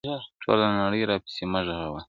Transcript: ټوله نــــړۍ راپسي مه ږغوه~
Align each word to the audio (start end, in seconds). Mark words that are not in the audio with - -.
ټوله 0.41 0.67
نــــړۍ 0.77 1.01
راپسي 1.09 1.43
مه 1.51 1.59
ږغوه~ 1.65 1.99